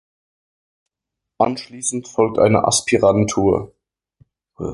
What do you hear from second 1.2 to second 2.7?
Anschließend folgt eine